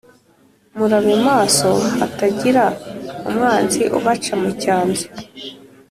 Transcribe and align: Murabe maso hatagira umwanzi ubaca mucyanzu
Murabe 0.77 1.13
maso 1.27 1.69
hatagira 1.99 2.63
umwanzi 3.27 3.81
ubaca 3.97 4.33
mucyanzu 4.41 5.07